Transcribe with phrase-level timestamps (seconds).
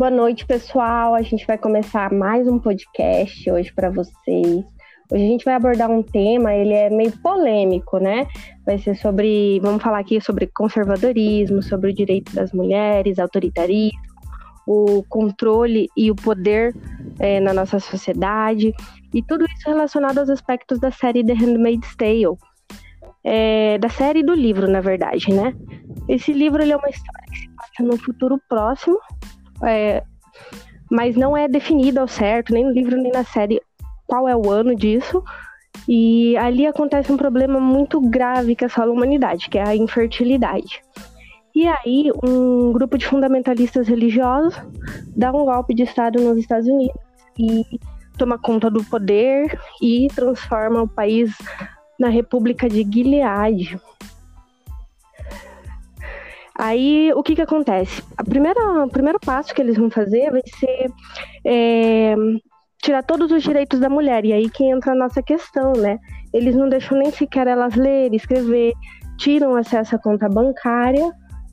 [0.00, 1.14] Boa noite, pessoal.
[1.14, 4.64] A gente vai começar mais um podcast hoje para vocês.
[5.12, 8.26] Hoje a gente vai abordar um tema, ele é meio polêmico, né?
[8.64, 14.00] Vai ser sobre, vamos falar aqui sobre conservadorismo, sobre o direito das mulheres, autoritarismo,
[14.66, 16.74] o controle e o poder
[17.18, 18.72] é, na nossa sociedade,
[19.12, 22.38] e tudo isso relacionado aos aspectos da série The Handmaid's Tale,
[23.22, 25.54] é, da série do livro, na verdade, né?
[26.08, 28.98] Esse livro é uma história que se passa no futuro próximo,
[29.64, 30.02] é,
[30.90, 33.60] mas não é definido ao certo, nem no livro nem na série,
[34.06, 35.22] qual é o ano disso.
[35.88, 40.82] E ali acontece um problema muito grave que assola a humanidade, que é a infertilidade.
[41.54, 44.54] E aí, um grupo de fundamentalistas religiosos
[45.16, 46.96] dá um golpe de Estado nos Estados Unidos
[47.38, 47.64] e
[48.16, 51.36] toma conta do poder e transforma o país
[51.98, 53.80] na República de Gilead.
[56.60, 58.02] Aí, o que que acontece?
[58.18, 60.92] A primeira, o primeiro passo que eles vão fazer vai ser
[61.42, 62.14] é,
[62.82, 64.26] tirar todos os direitos da mulher.
[64.26, 65.98] E aí que entra a nossa questão, né?
[66.34, 68.74] Eles não deixam nem sequer elas ler, escrever,
[69.16, 71.10] tiram acesso à conta bancária.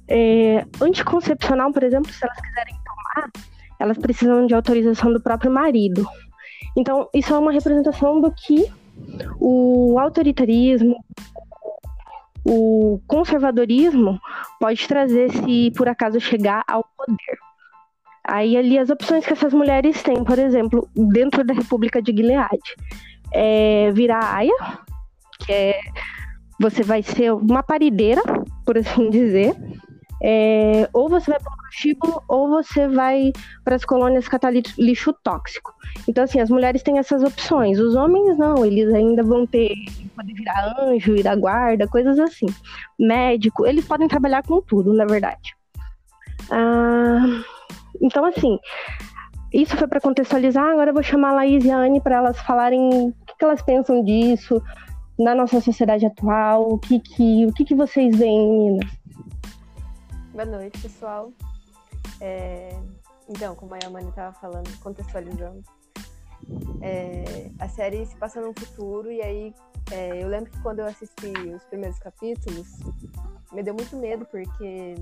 [0.09, 3.31] É, anticoncepcional, por exemplo, se elas quiserem tomar,
[3.80, 6.05] elas precisam de autorização do próprio marido.
[6.75, 8.69] Então, isso é uma representação do que
[9.39, 10.97] o autoritarismo,
[12.45, 14.19] o conservadorismo
[14.59, 17.38] pode trazer se por acaso chegar ao poder.
[18.27, 22.59] Aí ali as opções que essas mulheres têm, por exemplo, dentro da República de Gilead,
[23.33, 24.53] é virar aia,
[25.45, 25.80] que é
[26.59, 28.22] você vai ser uma parideira,
[28.66, 29.55] por assim dizer,
[30.22, 33.32] é, ou você vai para o prostíbulo ou você vai
[33.64, 35.74] para as colônias catar lixo tóxico.
[36.08, 37.80] Então, assim, as mulheres têm essas opções.
[37.80, 39.74] Os homens não, eles ainda vão ter,
[40.16, 42.48] podem virar anjo, ir à guarda, coisas assim.
[43.00, 45.56] Médico, eles podem trabalhar com tudo, na verdade.
[46.50, 47.44] Ah,
[48.02, 48.58] então, assim,
[49.53, 50.72] isso foi para contextualizar.
[50.72, 53.46] Agora eu vou chamar a Laís e a Anne para elas falarem o que, que,
[53.46, 54.62] elas pensam disso
[55.20, 56.74] na nossa sociedade atual.
[56.74, 59.06] O que, que, o que, que vocês veem, meninas?
[60.38, 61.34] Boa noite, pessoal.
[62.22, 62.70] É...
[63.28, 65.64] Então, como a Yamani estava falando, contextualizando,
[66.80, 67.50] é...
[67.58, 69.56] a série se passa no futuro e aí
[69.92, 70.22] é...
[70.24, 72.68] eu lembro que quando eu assisti os primeiros capítulos,
[73.52, 74.94] me deu muito medo porque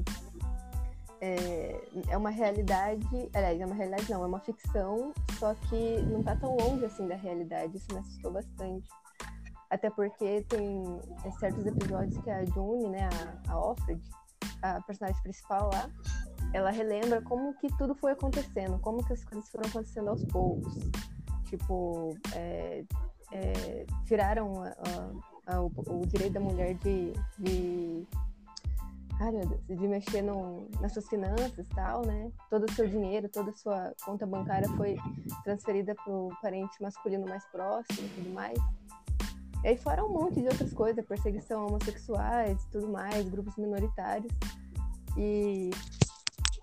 [1.19, 6.23] é, é uma realidade, aliás, é uma realidade não, é uma ficção, só que não
[6.23, 8.87] tá tão longe assim da realidade, isso me assustou bastante.
[9.69, 10.81] Até porque tem
[11.39, 13.09] certos episódios que a June, né,
[13.49, 14.01] a, a Offred,
[14.71, 15.89] a personagem principal lá,
[16.53, 20.73] ela relembra como que tudo foi acontecendo, como que as coisas foram acontecendo aos poucos.
[21.45, 22.83] Tipo, é,
[23.31, 28.07] é, tiraram a, a, o, o, direito da mulher de, de
[29.19, 32.31] ai meu Deus, de mexer no, nas suas finanças e tal, né?
[32.49, 34.97] Todo o seu dinheiro, toda a sua conta bancária foi
[35.43, 38.57] transferida para o parente masculino mais próximo e tudo mais.
[39.65, 43.55] E aí fora um monte de outras coisas, perseguição a homossexuais e tudo mais, grupos
[43.57, 44.31] minoritários.
[45.17, 45.71] E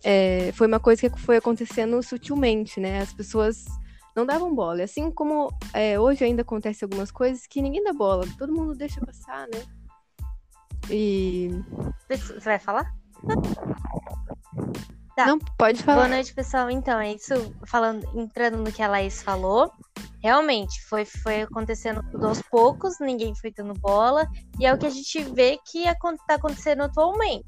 [0.04, 3.00] é, foi uma coisa que foi acontecendo sutilmente, né?
[3.00, 3.64] As pessoas
[4.14, 4.84] não davam bola.
[4.84, 9.04] Assim como é, hoje ainda acontece algumas coisas que ninguém dá bola, todo mundo deixa
[9.04, 9.64] passar, né?
[10.88, 11.50] E.
[12.08, 12.94] Você vai falar?
[15.16, 15.26] Tá.
[15.26, 16.06] Não, pode falar.
[16.06, 16.70] Boa noite, pessoal.
[16.70, 17.34] Então, é isso,
[17.66, 19.72] falando, entrando no que a Laís falou.
[20.22, 24.26] Realmente, foi, foi acontecendo tudo aos poucos, ninguém foi dando bola,
[24.58, 27.44] e é o que a gente vê que está acontecendo atualmente.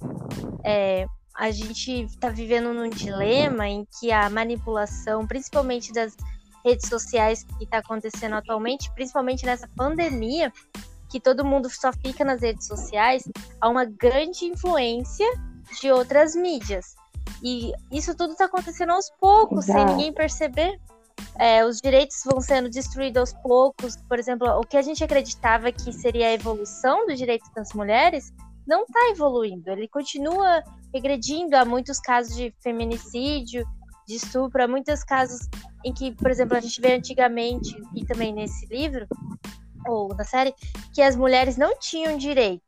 [0.65, 6.17] É, a gente está vivendo num dilema em que a manipulação, principalmente das
[6.65, 10.53] redes sociais que está acontecendo atualmente, principalmente nessa pandemia,
[11.11, 13.23] que todo mundo só fica nas redes sociais,
[13.61, 15.27] há uma grande influência
[15.81, 16.97] de outras mídias.
[17.43, 19.79] E isso tudo está acontecendo aos poucos, Exato.
[19.79, 20.81] sem ninguém perceber.
[21.39, 23.97] É, os direitos vão sendo destruídos aos poucos.
[24.09, 28.33] Por exemplo, o que a gente acreditava que seria a evolução dos direitos das mulheres
[28.67, 29.71] não está evoluindo.
[29.71, 30.63] Ele continua
[30.93, 31.57] regredindo.
[31.57, 33.65] Há muitos casos de feminicídio,
[34.07, 35.49] de estupro, há muitos casos
[35.85, 39.07] em que, por exemplo, a gente vê antigamente, e também nesse livro,
[39.87, 40.55] ou na série,
[40.95, 42.63] que as mulheres não tinham direito.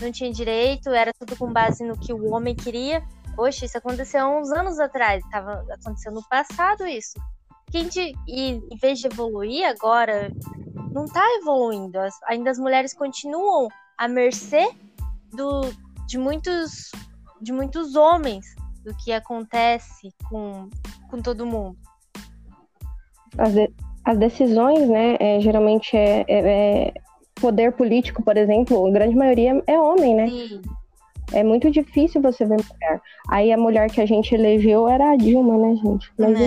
[0.00, 3.02] Não tinham direito, era tudo com base no que o homem queria.
[3.34, 7.18] Poxa, isso aconteceu há uns anos atrás, estava acontecendo no passado isso.
[7.70, 10.32] Quem de, e em vez de evoluir agora,
[10.92, 11.98] não está evoluindo.
[11.98, 13.68] As, ainda as mulheres continuam
[13.98, 14.70] à mercê
[15.32, 15.62] do,
[16.06, 16.90] de muitos
[17.40, 18.46] de muitos homens
[18.84, 20.70] do que acontece com,
[21.10, 21.76] com todo mundo.
[23.36, 23.74] Às vezes,
[24.04, 26.94] as decisões, né, é, geralmente é, é, é,
[27.40, 30.28] poder político, por exemplo, a grande maioria é homem, né?
[30.28, 30.62] Sim.
[31.32, 33.00] É muito difícil você ver mulher.
[33.28, 36.10] Aí a mulher que a gente elegeu era a Dilma, né, gente?
[36.16, 36.38] Mas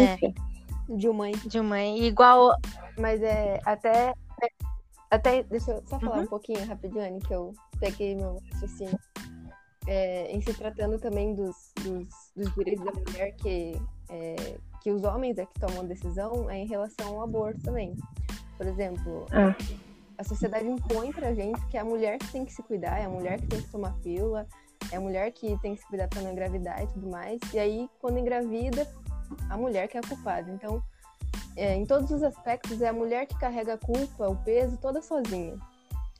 [0.90, 0.94] É.
[0.94, 0.98] enfim.
[0.98, 2.56] Dilma, Dilma, igual.
[2.98, 4.14] Mas é até.
[5.12, 5.44] Até.
[5.44, 6.24] Deixa eu só falar Uhum.
[6.24, 8.98] um pouquinho rapidinho, Anne, que eu peguei meu raciocínio.
[9.88, 14.36] É, em se tratando também dos, dos, dos direitos da mulher, que, é,
[14.82, 17.96] que os homens é que tomam decisão, é em relação ao aborto também.
[18.56, 19.56] Por exemplo, Ah.
[20.18, 23.06] a sociedade impõe pra gente que é a mulher que tem que se cuidar, é
[23.06, 24.46] a mulher que tem que tomar pílula,
[24.92, 27.40] é a mulher que tem que se cuidar pra não engravidar e tudo mais.
[27.52, 28.86] E aí, quando engravida,
[29.50, 30.50] a mulher que é a culpada.
[30.52, 30.82] Então,
[31.56, 35.02] é, em todos os aspectos, é a mulher que carrega a culpa, o peso, toda
[35.02, 35.58] sozinha.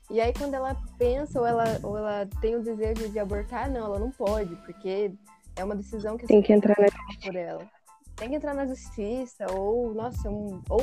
[0.10, 3.86] E aí, quando ela pensa ou ela, ou ela tem o desejo de abortar, não,
[3.86, 5.12] ela não pode, porque
[5.56, 6.88] é uma decisão que Tem que entrar na.
[6.88, 7.68] sociedade por ela.
[8.16, 10.82] Tem que entrar na justiça, ou, nossa, um- ou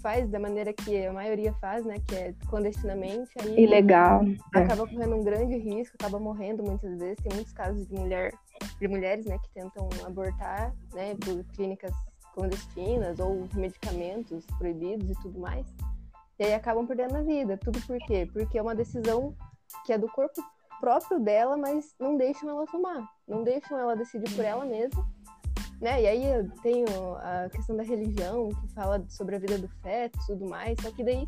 [0.00, 4.22] faz da maneira que a maioria faz, né, que é clandestinamente, aí Ilegal.
[4.54, 4.60] É.
[4.60, 7.16] acaba correndo um grande risco, acaba morrendo muitas vezes.
[7.22, 8.32] Tem muitos casos de mulher,
[8.80, 11.92] de mulheres, né, que tentam abortar, né, por clínicas
[12.34, 15.66] clandestinas ou medicamentos proibidos e tudo mais.
[16.38, 17.58] E aí acabam perdendo a vida.
[17.58, 18.28] Tudo por quê?
[18.32, 19.34] Porque é uma decisão
[19.84, 20.40] que é do corpo
[20.80, 23.08] próprio dela, mas não deixam ela tomar.
[23.26, 25.04] Não deixam ela decidir por ela mesma.
[25.80, 26.02] Né?
[26.02, 30.18] E aí eu tenho a questão da religião, que fala sobre a vida do feto
[30.22, 30.78] e tudo mais.
[30.80, 31.26] Só que daí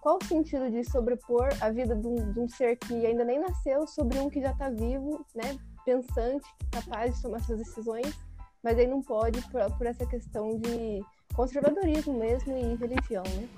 [0.00, 3.38] qual o sentido de sobrepor a vida de um, de um ser que ainda nem
[3.38, 5.58] nasceu sobre um que já está vivo, né,
[5.90, 8.14] pensante, capaz de tomar suas decisões,
[8.62, 11.02] mas aí não pode por, por essa questão de
[11.34, 13.48] conservadorismo mesmo e religião, né?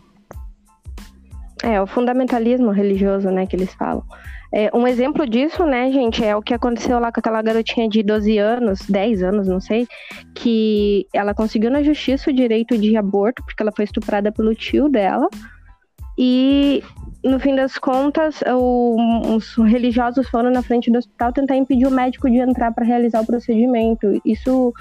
[1.62, 4.05] É, o fundamentalismo religioso, né, que eles falam.
[4.52, 8.02] É, um exemplo disso, né, gente, é o que aconteceu lá com aquela garotinha de
[8.02, 9.87] 12 anos, 10 anos, não sei,
[10.35, 14.88] que ela conseguiu na justiça o direito de aborto, porque ela foi estuprada pelo tio
[14.88, 15.28] dela,
[16.19, 16.82] e
[17.25, 21.91] no fim das contas, o- os religiosos foram na frente do hospital tentar impedir o
[21.91, 24.20] médico de entrar para realizar o procedimento.
[24.25, 24.73] Isso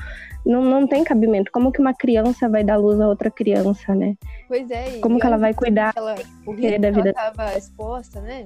[0.46, 1.52] não, não tem cabimento.
[1.52, 4.16] Como que uma criança vai dar luz a outra criança, né?
[4.48, 4.98] Pois é.
[5.00, 5.94] Como que ela vai cuidar?
[5.96, 6.22] Ela, da
[6.56, 8.46] vida- ela estava exposta, né?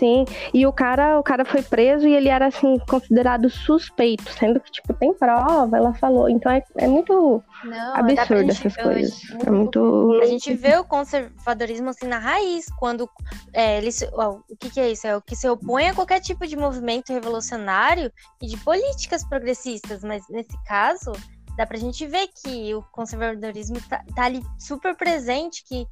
[0.00, 0.24] Sim,
[0.54, 4.70] e o cara, o cara foi preso e ele era assim considerado suspeito, sendo que
[4.70, 6.26] tipo tem prova, ela falou.
[6.26, 9.20] Então é, é muito Não, pra absurdo essas coisas.
[9.46, 13.06] É muito A gente vê o conservadorismo assim na raiz, quando
[13.52, 13.78] é,
[14.14, 15.06] ó, o que, que é isso?
[15.06, 18.10] É o que se opõe a qualquer tipo de movimento revolucionário
[18.40, 21.12] e de políticas progressistas, mas nesse caso
[21.58, 25.86] dá pra gente ver que o conservadorismo tá, tá ali super presente, que,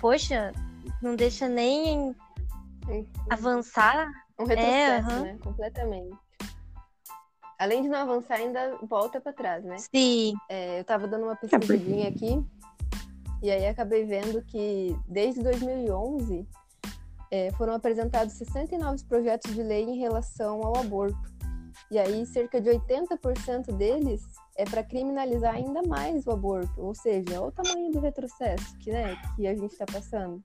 [0.00, 0.52] poxa,
[1.02, 2.14] não deixa nem
[3.30, 4.08] avançar.
[4.38, 5.22] Um retrocesso, aham.
[5.22, 5.38] né?
[5.42, 6.16] Completamente.
[7.58, 9.76] Além de não avançar, ainda volta para trás, né?
[9.78, 12.44] Sim, É, eu tava dando uma pesquisadinha aqui
[13.42, 16.46] e aí acabei vendo que desde 2011
[17.30, 21.32] é, foram apresentados 69 projetos de lei em relação ao aborto.
[21.90, 24.22] E aí cerca de 80% deles
[24.56, 28.90] é para criminalizar ainda mais o aborto, ou seja, olha o tamanho do retrocesso que,
[28.92, 30.42] né, que a gente está passando.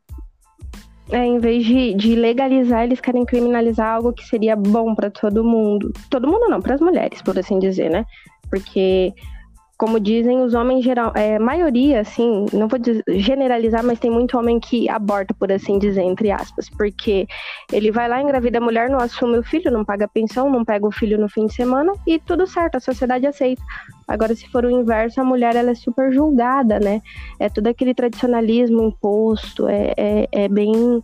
[1.09, 5.43] É, em vez de, de legalizar, eles querem criminalizar algo que seria bom pra todo
[5.43, 5.91] mundo.
[6.09, 8.05] Todo mundo não, para as mulheres, por assim dizer, né?
[8.49, 9.13] Porque
[9.77, 14.59] como dizem os homens geral, é, maioria, assim, não vou generalizar, mas tem muito homem
[14.59, 17.27] que aborta, por assim dizer, entre aspas, porque
[17.71, 20.87] ele vai lá, engravida a mulher, não assume o filho, não paga pensão, não pega
[20.87, 23.61] o filho no fim de semana e tudo certo, a sociedade aceita.
[24.07, 27.01] Agora, se for o inverso, a mulher ela é super julgada, né?
[27.39, 31.03] É todo aquele tradicionalismo imposto, é, é, é bem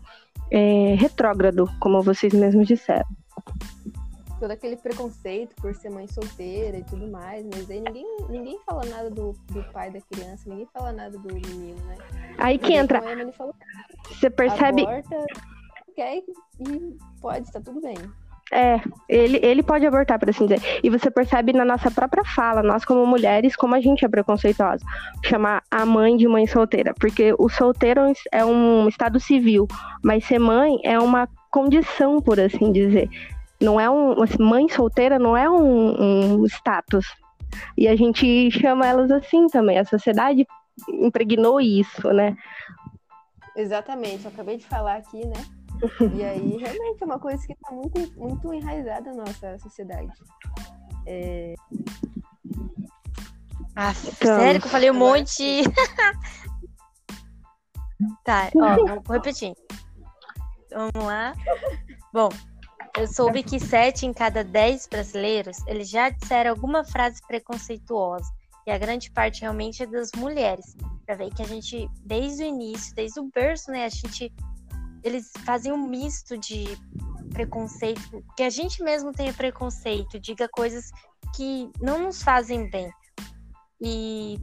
[0.49, 3.05] é, retrógrado, como vocês mesmos disseram.
[4.43, 8.83] Todo aquele preconceito por ser mãe solteira e tudo mais, mas aí ninguém, ninguém fala
[8.83, 11.95] nada do, do pai da criança, ninguém fala nada do menino, né?
[12.37, 13.55] Aí que entra, falou,
[14.09, 15.15] você percebe, aborta,
[15.95, 17.95] quer e pode, tá tudo bem.
[18.51, 20.81] É, ele, ele pode abortar, por assim dizer.
[20.83, 24.83] E você percebe na nossa própria fala, nós como mulheres, como a gente é preconceituosa.
[25.23, 26.93] Chamar a mãe de mãe solteira.
[26.99, 29.67] Porque o solteiro é um estado civil,
[30.03, 33.09] mas ser mãe é uma condição, por assim dizer.
[33.63, 34.21] Não é um.
[34.21, 37.05] assim, Mãe solteira não é um, um status.
[37.77, 39.79] E a gente chama elas assim também.
[39.79, 40.45] A sociedade
[40.89, 42.35] impregnou isso, né?
[43.55, 45.45] Exatamente, eu acabei de falar aqui, né?
[46.15, 50.07] E aí, realmente, é uma coisa que tá muito, muito enraizada na nossa sociedade.
[53.75, 55.63] Ah, Então, sério que eu falei um agora monte.
[58.23, 59.53] tá, ó, vou repetir.
[60.71, 61.33] Vamos lá.
[62.13, 62.29] Bom,
[62.97, 68.29] eu soube que sete em cada dez brasileiros, eles já disseram alguma frase preconceituosa.
[68.65, 70.75] E a grande parte realmente é das mulheres.
[71.05, 74.31] Pra ver que a gente, desde o início, desde o berço, né, a gente.
[75.03, 76.65] Eles fazem um misto de
[77.33, 80.91] preconceito, que a gente mesmo tenha preconceito, diga coisas
[81.35, 82.89] que não nos fazem bem.
[83.81, 84.39] E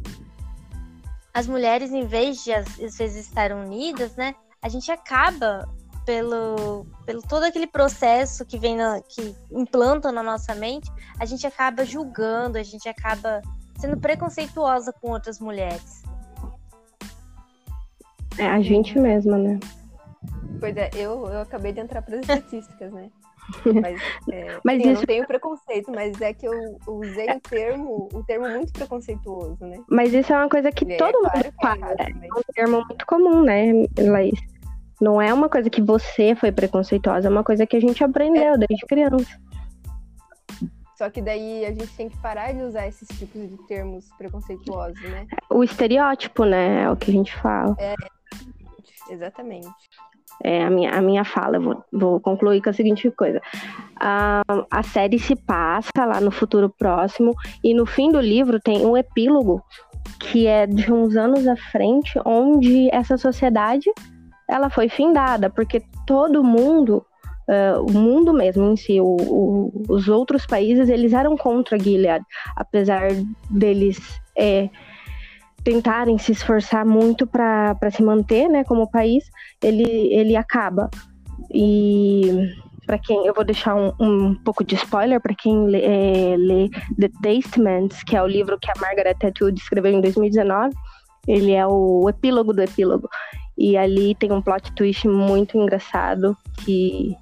[1.32, 5.66] as mulheres, em vez de às vezes estar unidas, né, a gente acaba
[6.10, 10.90] pelo, pelo todo aquele processo que vem na, que implanta na nossa mente,
[11.20, 13.40] a gente acaba julgando, a gente acaba
[13.78, 16.02] sendo preconceituosa com outras mulheres.
[18.36, 19.60] É a gente mesma, né?
[20.58, 23.08] Pois é, eu, eu acabei de entrar para as estatísticas, né?
[23.80, 24.00] Mas,
[24.32, 28.08] é, Mas sim, eu isso- não tenho preconceito, mas é que eu usei o termo,
[28.14, 29.76] um termo muito preconceituoso, né?
[29.88, 31.92] Mas isso é uma coisa que E aí, todo é mundo claro é fala.
[31.98, 32.30] É também.
[32.36, 34.38] um termo muito comum, né, Laís?
[35.00, 38.58] Não é uma coisa que você foi preconceituosa, é uma coisa que a gente aprendeu
[38.58, 39.40] desde criança.
[40.96, 45.00] Só que daí a gente tem que parar de usar esses tipos de termos preconceituosos,
[45.00, 45.26] né?
[45.48, 47.74] O estereótipo, né, é o que a gente fala.
[49.08, 49.70] Exatamente.
[50.44, 53.40] É a minha, a minha fala, eu vou, vou concluir com a seguinte coisa.
[53.98, 58.84] A, a série se passa lá no futuro próximo, e no fim do livro tem
[58.84, 59.62] um epílogo
[60.18, 63.90] que é de uns anos à frente, onde essa sociedade
[64.50, 67.04] ela foi findada, porque todo mundo,
[67.48, 72.24] eh, o mundo mesmo em si, o- o- os outros países, eles eram contra Gilead,
[72.56, 73.08] apesar
[73.50, 73.98] deles
[74.36, 74.68] eh,
[75.62, 79.24] tentarem se esforçar muito para se manter, né, como país,
[79.62, 80.88] ele, ele acaba.
[81.52, 82.48] E
[82.86, 86.68] para quem eu vou deixar um, um pouco de spoiler para quem lê, é, lê
[86.98, 90.74] The Testaments, que é o livro que a Margaret Atwood escreveu em 2019.
[91.28, 93.08] Ele é o epílogo do epílogo.
[93.56, 97.16] E ali tem um plot twist muito engraçado que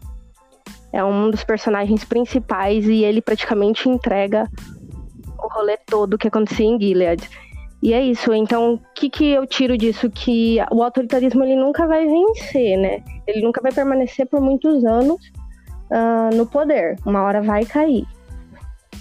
[0.93, 4.49] é um dos personagens principais e ele praticamente entrega
[5.39, 7.29] o rolê todo que acontecia em Gilead.
[7.83, 8.33] E é isso.
[8.33, 10.11] Então, o que, que eu tiro disso?
[10.11, 13.03] Que o autoritarismo ele nunca vai vencer, né?
[13.27, 15.21] Ele nunca vai permanecer por muitos anos
[15.91, 16.97] ah, no poder.
[17.07, 18.05] Uma hora vai cair.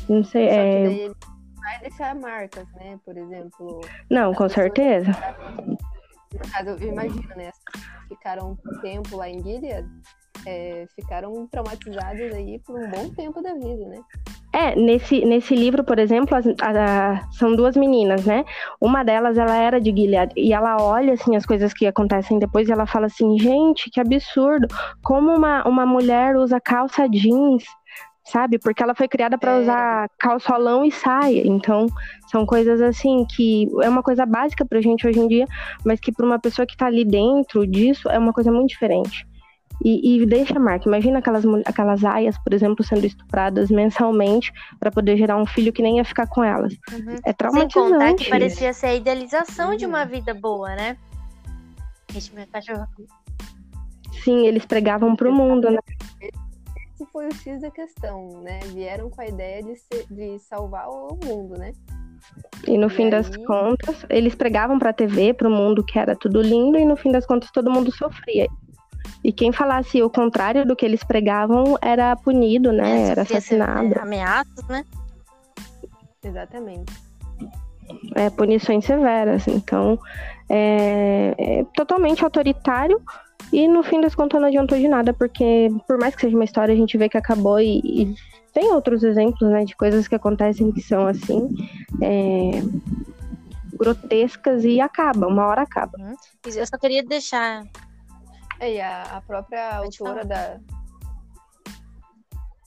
[0.07, 0.48] Não sei.
[0.48, 1.15] Só que é, daí ele
[1.55, 3.00] vai deixar marcas, né?
[3.03, 5.12] Por exemplo, Não, com certeza.
[6.34, 7.51] No caso, eu imagino, né?
[8.07, 9.88] Ficaram um tempo lá em Gilead,
[10.46, 14.00] é, ficaram traumatizadas aí por um bom tempo da vida, né?
[14.53, 18.46] É, nesse, nesse livro, por exemplo, as- a- são duas meninas, né?
[18.79, 22.67] Uma delas, ela era de Gilead, e ela olha, assim, as coisas que acontecem depois,
[22.67, 24.67] e ela fala assim, gente, que absurdo,
[25.03, 27.63] como uma, uma mulher usa calça jeans,
[28.31, 28.60] sabe?
[28.60, 29.62] Porque ela foi criada para É.
[29.62, 31.88] usar calçolão e saia, então
[32.31, 35.46] são coisas assim que é uma coisa básica pra gente hoje em dia,
[35.86, 39.25] mas que para uma pessoa que tá ali dentro disso, é uma coisa muito diferente.
[39.86, 40.88] E, e deixa a marca.
[40.89, 45.84] Imagina aquelas, aquelas aias, por exemplo, sendo estupradas mensalmente para poder gerar um filho que
[45.84, 46.74] nem ia ficar com elas.
[46.91, 47.12] Uhum.
[47.24, 47.91] É Sem traumatizante.
[47.91, 49.91] contar que parecia ser a idealização de Uhum.
[49.91, 50.98] uma vida boa, né?
[52.12, 52.88] Gente, meu cachorro.
[54.24, 55.77] Sim, eles pregavam pro mundo, né?
[57.00, 58.60] Esse foi o X da questão, né?
[58.74, 61.72] Vieram com a ideia de, ser- de salvar o mundo, né?
[62.68, 63.46] E no E fim das aí?
[63.46, 67.24] contas, eles pregavam pra TV, pro mundo que era tudo lindo, e no fim das
[67.24, 68.48] contas todo mundo sofria.
[69.24, 73.10] E quem falasse o contrário do que eles pregavam era punido, né?
[73.10, 73.94] Era sofria ser- assassinado.
[73.94, 74.84] é, ameaças, né?
[76.24, 76.92] Exatamente.
[78.16, 79.48] é, punições severas.
[79.48, 80.00] Então,
[80.50, 83.00] é, é totalmente autoritário
[83.51, 86.44] e no fim das contas não adiantou de nada, porque por mais que seja uma
[86.44, 88.15] história, a gente vê que acabou e, e
[88.53, 91.50] tem outros exemplos, né, de coisas que acontecem que são assim,
[92.01, 92.62] é,
[93.74, 95.98] grotescas e acaba, uma hora acaba.
[96.46, 97.63] Eu só queria deixar.
[98.60, 100.60] É, e a, a própria Pode autora da.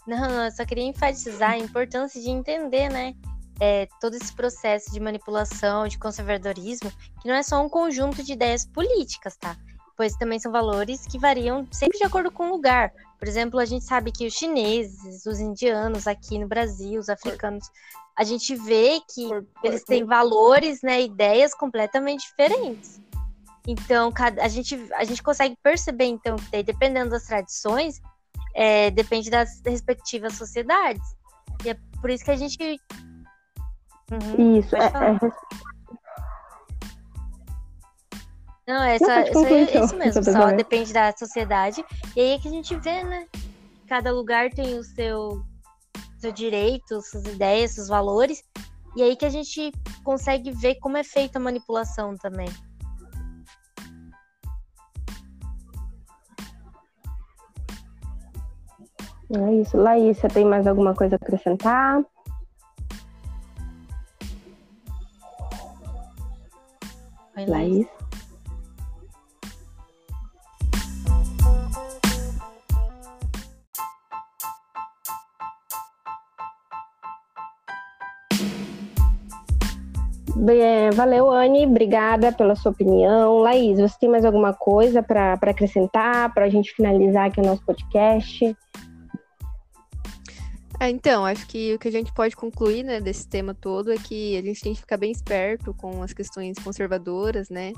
[0.07, 3.15] Não, não, eu só queria enfatizar a importância de entender, né?
[3.61, 8.33] é, todo esse processo de manipulação, de conservadorismo, que não é só um conjunto de
[8.33, 9.55] ideias políticas, tá?
[10.01, 12.91] Pois também são valores que variam sempre de acordo com o lugar.
[13.19, 17.71] Por exemplo, a gente sabe que os chineses, os indianos aqui no Brasil, os africanos,
[18.17, 19.29] a gente vê que
[19.63, 22.99] eles têm valores, né, ideias completamente diferentes.
[23.69, 28.01] Então, cada, a, gente, a gente consegue perceber, então, que daí, dependendo das tradições,
[28.55, 31.05] é, depende das respectivas sociedades.
[31.63, 32.81] E é por isso que a gente.
[34.11, 35.70] Uhum, Isso, é, é
[38.67, 41.85] Não, é só, só concluir, isso então, mesmo, só depende da sociedade.
[42.15, 43.27] E aí é que a gente vê, né?
[43.89, 45.43] Cada lugar tem o seu,
[46.19, 48.43] seu direito, suas ideias, seus valores.
[48.97, 49.73] E aí que a gente
[50.05, 52.49] consegue ver como é feita a manipulação também.
[59.33, 59.77] É isso.
[59.77, 62.05] Laís, você tem mais alguma coisa a acrescentar?
[67.37, 67.49] Oi, Laís.
[67.49, 68.10] Laís?
[80.49, 81.67] É, valeu, Anne.
[81.67, 83.39] Obrigada pela sua opinião.
[83.41, 87.63] Laís, você tem mais alguma coisa para acrescentar, para a gente finalizar aqui o nosso
[87.65, 88.57] podcast?
[90.81, 93.97] É, então, acho que o que a gente pode concluir né, desse tema todo é
[93.97, 97.75] que a gente tem que ficar bem esperto com as questões conservadoras, né?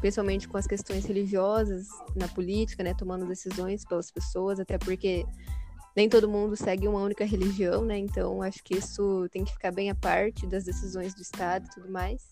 [0.00, 2.92] Principalmente com as questões religiosas na política, né?
[2.92, 5.24] Tomando decisões pelas pessoas, até porque
[5.96, 7.98] nem todo mundo segue uma única religião, né?
[7.98, 11.74] Então acho que isso tem que ficar bem à parte das decisões do Estado e
[11.74, 12.28] tudo mais.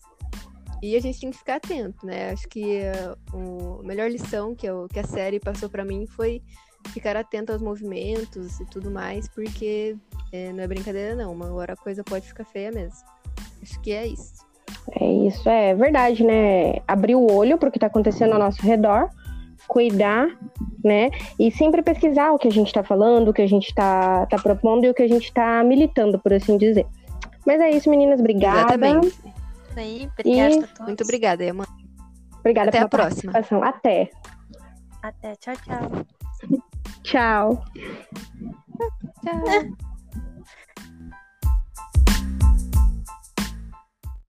[0.81, 2.31] E a gente tem que ficar atento, né?
[2.31, 2.81] Acho que
[3.33, 6.41] uh, a melhor lição que, eu, que a série passou para mim foi
[6.89, 9.95] ficar atento aos movimentos e tudo mais, porque
[10.31, 12.97] é, não é brincadeira não, uma hora a coisa pode ficar feia mesmo.
[13.61, 14.43] Acho que é isso.
[14.99, 16.79] É isso, é verdade, né?
[16.87, 19.11] Abrir o olho para o que está acontecendo ao nosso redor
[19.71, 20.27] cuidar,
[20.83, 21.09] né?
[21.39, 24.37] E sempre pesquisar o que a gente está falando, o que a gente está tá
[24.37, 26.85] propondo e o que a gente está militando, por assim dizer.
[27.45, 28.19] Mas é isso, meninas.
[28.19, 28.75] Obrigada.
[28.75, 29.17] Exatamente.
[29.75, 30.57] Aí, obrigada e...
[30.57, 30.85] a todos.
[30.85, 31.67] Muito obrigada, Emma.
[32.39, 33.33] Obrigada Até a próxima.
[33.63, 34.09] Até.
[35.01, 35.35] Até.
[35.35, 36.05] Tchau, tchau.
[37.03, 37.63] tchau.
[39.23, 39.90] tchau.